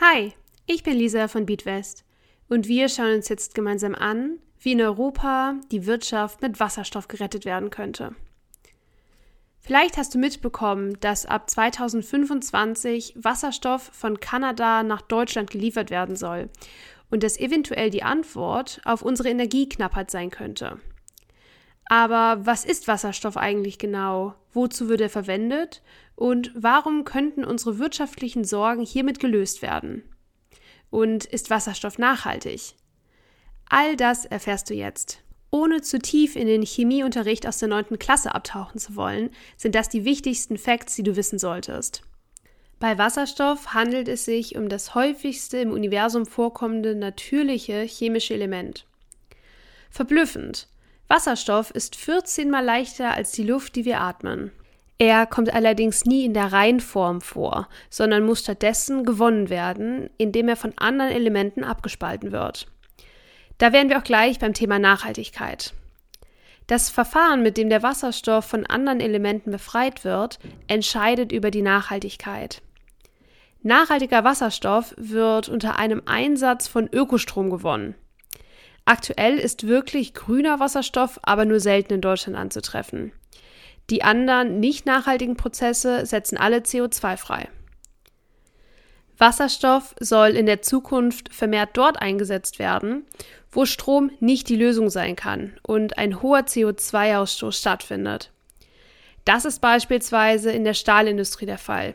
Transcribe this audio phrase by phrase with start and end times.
[0.00, 0.32] Hi,
[0.66, 2.04] ich bin Lisa von Beatwest
[2.48, 7.44] und wir schauen uns jetzt gemeinsam an, wie in Europa die Wirtschaft mit Wasserstoff gerettet
[7.44, 8.14] werden könnte.
[9.60, 16.50] Vielleicht hast du mitbekommen, dass ab 2025 Wasserstoff von Kanada nach Deutschland geliefert werden soll
[17.10, 20.78] und das eventuell die Antwort auf unsere Energieknappheit sein könnte.
[21.86, 24.34] Aber was ist Wasserstoff eigentlich genau?
[24.52, 25.82] Wozu wird er verwendet?
[26.16, 30.02] Und warum könnten unsere wirtschaftlichen Sorgen hiermit gelöst werden?
[30.90, 32.74] Und ist Wasserstoff nachhaltig?
[33.68, 35.20] All das erfährst du jetzt.
[35.50, 37.98] Ohne zu tief in den Chemieunterricht aus der 9.
[37.98, 42.02] Klasse abtauchen zu wollen, sind das die wichtigsten Facts, die du wissen solltest.
[42.80, 48.84] Bei Wasserstoff handelt es sich um das häufigste im Universum vorkommende natürliche chemische Element.
[49.90, 50.68] Verblüffend.
[51.08, 54.52] Wasserstoff ist 14 mal leichter als die Luft, die wir atmen.
[54.98, 60.56] Er kommt allerdings nie in der Reinform vor, sondern muss stattdessen gewonnen werden, indem er
[60.56, 62.68] von anderen Elementen abgespalten wird.
[63.58, 65.74] Da wären wir auch gleich beim Thema Nachhaltigkeit.
[66.66, 72.62] Das Verfahren, mit dem der Wasserstoff von anderen Elementen befreit wird, entscheidet über die Nachhaltigkeit.
[73.62, 77.94] Nachhaltiger Wasserstoff wird unter einem Einsatz von Ökostrom gewonnen.
[78.86, 83.12] Aktuell ist wirklich grüner Wasserstoff aber nur selten in Deutschland anzutreffen.
[83.90, 87.48] Die anderen nicht nachhaltigen Prozesse setzen alle CO2 frei.
[89.16, 93.06] Wasserstoff soll in der Zukunft vermehrt dort eingesetzt werden,
[93.50, 98.32] wo Strom nicht die Lösung sein kann und ein hoher CO2-Ausstoß stattfindet.
[99.24, 101.94] Das ist beispielsweise in der Stahlindustrie der Fall.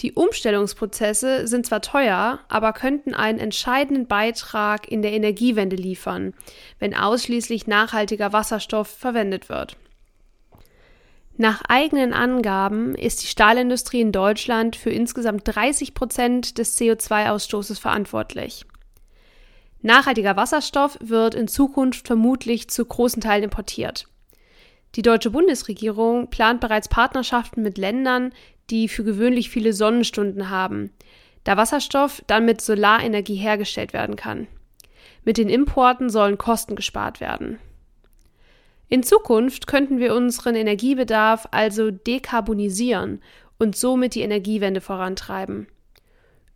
[0.00, 6.34] Die Umstellungsprozesse sind zwar teuer, aber könnten einen entscheidenden Beitrag in der Energiewende liefern,
[6.78, 9.76] wenn ausschließlich nachhaltiger Wasserstoff verwendet wird.
[11.36, 18.66] Nach eigenen Angaben ist die Stahlindustrie in Deutschland für insgesamt 30 Prozent des CO2-Ausstoßes verantwortlich.
[19.80, 24.08] Nachhaltiger Wasserstoff wird in Zukunft vermutlich zu großen Teilen importiert.
[24.96, 28.32] Die deutsche Bundesregierung plant bereits Partnerschaften mit Ländern,
[28.70, 30.90] die für gewöhnlich viele Sonnenstunden haben,
[31.44, 34.46] da Wasserstoff dann mit Solarenergie hergestellt werden kann.
[35.24, 37.58] Mit den Importen sollen Kosten gespart werden.
[38.88, 43.22] In Zukunft könnten wir unseren Energiebedarf also dekarbonisieren
[43.58, 45.66] und somit die Energiewende vorantreiben.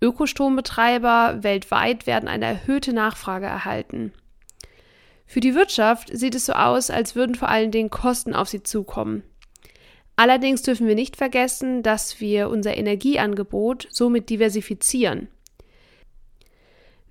[0.00, 4.12] Ökostrombetreiber weltweit werden eine erhöhte Nachfrage erhalten.
[5.26, 8.62] Für die Wirtschaft sieht es so aus, als würden vor allen Dingen Kosten auf sie
[8.62, 9.22] zukommen.
[10.16, 15.28] Allerdings dürfen wir nicht vergessen, dass wir unser Energieangebot somit diversifizieren.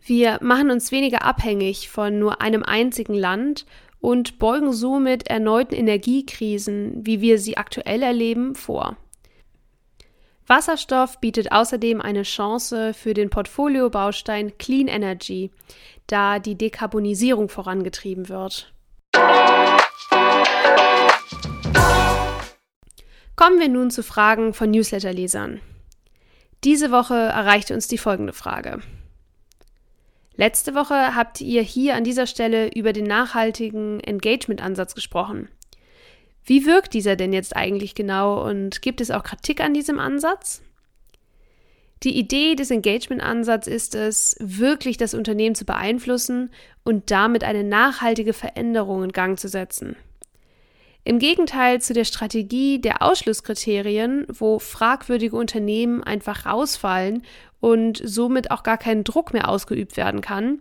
[0.01, 3.65] Wir machen uns weniger abhängig von nur einem einzigen Land
[3.99, 8.97] und beugen somit erneuten Energiekrisen, wie wir sie aktuell erleben, vor.
[10.47, 15.51] Wasserstoff bietet außerdem eine Chance für den Portfoliobaustein Clean Energy,
[16.07, 18.73] da die Dekarbonisierung vorangetrieben wird.
[23.49, 25.59] Kommen wir nun zu Fragen von Newsletter-Lesern.
[26.63, 28.79] Diese Woche erreichte uns die folgende Frage.
[30.35, 35.49] Letzte Woche habt ihr hier an dieser Stelle über den nachhaltigen Engagement-Ansatz gesprochen.
[36.45, 40.61] Wie wirkt dieser denn jetzt eigentlich genau und gibt es auch Kritik an diesem Ansatz?
[42.03, 46.51] Die Idee des Engagement-Ansatzes ist es, wirklich das Unternehmen zu beeinflussen
[46.83, 49.95] und damit eine nachhaltige Veränderung in Gang zu setzen.
[51.03, 57.23] Im Gegenteil zu der Strategie der Ausschlusskriterien, wo fragwürdige Unternehmen einfach rausfallen
[57.59, 60.59] und somit auch gar kein Druck mehr ausgeübt werden kann,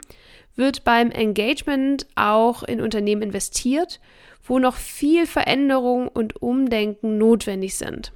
[0.55, 4.01] wird beim Engagement auch in Unternehmen investiert,
[4.45, 8.13] wo noch viel Veränderung und Umdenken notwendig sind.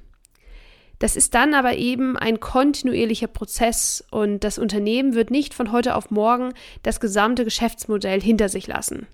[0.99, 5.95] Das ist dann aber eben ein kontinuierlicher Prozess und das Unternehmen wird nicht von heute
[5.95, 9.07] auf morgen das gesamte Geschäftsmodell hinter sich lassen.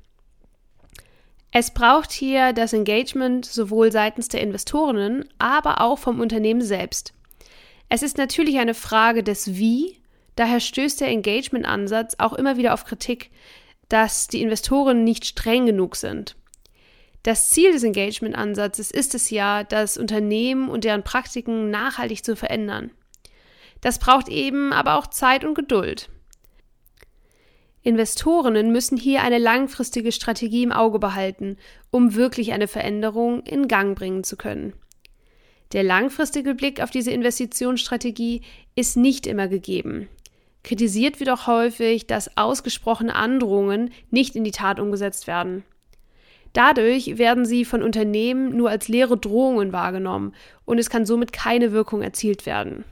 [1.51, 7.13] Es braucht hier das Engagement sowohl seitens der Investorinnen, aber auch vom Unternehmen selbst.
[7.89, 9.97] Es ist natürlich eine Frage des Wie,
[10.35, 13.31] daher stößt der Engagement-Ansatz auch immer wieder auf Kritik,
[13.89, 16.35] dass die Investoren nicht streng genug sind.
[17.23, 22.91] Das Ziel des Engagement-Ansatzes ist es ja, das Unternehmen und deren Praktiken nachhaltig zu verändern.
[23.81, 26.09] Das braucht eben aber auch Zeit und Geduld.
[27.89, 31.57] Investorinnen müssen hier eine langfristige Strategie im Auge behalten,
[31.91, 34.73] um wirklich eine Veränderung in Gang bringen zu können.
[35.73, 38.41] Der langfristige Blick auf diese Investitionsstrategie
[38.75, 40.07] ist nicht immer gegeben.
[40.63, 45.63] Kritisiert wird auch häufig, dass ausgesprochene Androhungen nicht in die Tat umgesetzt werden.
[46.53, 50.33] Dadurch werden sie von Unternehmen nur als leere Drohungen wahrgenommen
[50.65, 52.85] und es kann somit keine Wirkung erzielt werden.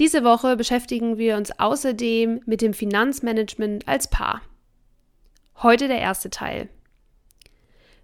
[0.00, 4.42] Diese Woche beschäftigen wir uns außerdem mit dem Finanzmanagement als Paar.
[5.62, 6.68] Heute der erste Teil.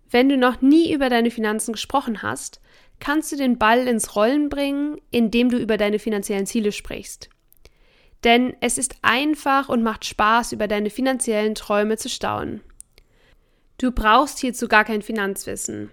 [0.09, 2.61] Wenn du noch nie über deine Finanzen gesprochen hast,
[3.01, 7.29] kannst du den Ball ins Rollen bringen, indem du über deine finanziellen Ziele sprichst.
[8.23, 12.61] Denn es ist einfach und macht Spaß, über deine finanziellen Träume zu staunen.
[13.79, 15.91] Du brauchst hierzu gar kein Finanzwissen.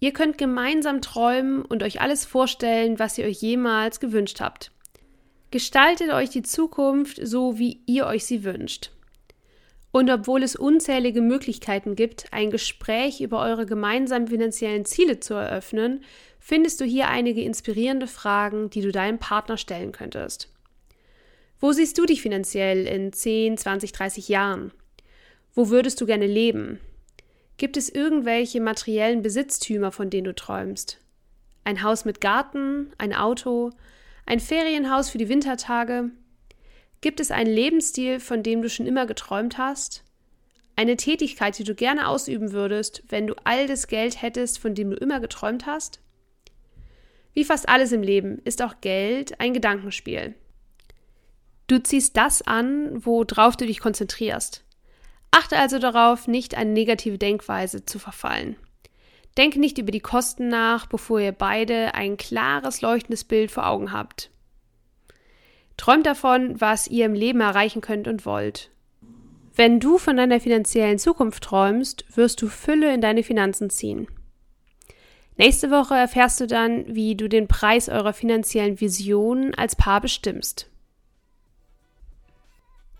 [0.00, 4.72] Ihr könnt gemeinsam träumen und euch alles vorstellen, was ihr euch jemals gewünscht habt.
[5.52, 8.90] Gestaltet euch die Zukunft so, wie ihr euch sie wünscht.
[9.90, 16.02] Und obwohl es unzählige Möglichkeiten gibt, ein Gespräch über eure gemeinsamen finanziellen Ziele zu eröffnen,
[16.40, 20.50] findest du hier einige inspirierende Fragen, die du deinem Partner stellen könntest.
[21.60, 24.72] Wo siehst du dich finanziell in 10, 20, 30 Jahren?
[25.54, 26.80] Wo würdest du gerne leben?
[27.58, 30.98] Gibt es irgendwelche materiellen Besitztümer, von denen du träumst?
[31.64, 33.72] Ein Haus mit Garten, ein Auto,
[34.26, 36.10] ein Ferienhaus für die Wintertage?
[37.00, 40.04] Gibt es einen Lebensstil, von dem du schon immer geträumt hast?
[40.76, 44.90] Eine Tätigkeit, die du gerne ausüben würdest, wenn du all das Geld hättest, von dem
[44.90, 46.00] du immer geträumt hast?
[47.34, 50.34] Wie fast alles im Leben ist auch Geld ein Gedankenspiel.
[51.66, 54.64] Du ziehst das an, worauf du dich konzentrierst.
[55.30, 58.56] Achte also darauf, nicht eine negative Denkweise zu verfallen.
[59.38, 63.92] Denke nicht über die Kosten nach, bevor ihr beide ein klares, leuchtendes Bild vor Augen
[63.92, 64.30] habt.
[65.76, 68.70] Träumt davon, was ihr im Leben erreichen könnt und wollt.
[69.54, 74.06] Wenn du von deiner finanziellen Zukunft träumst, wirst du Fülle in deine Finanzen ziehen.
[75.36, 80.71] Nächste Woche erfährst du dann, wie du den Preis eurer finanziellen Vision als Paar bestimmst.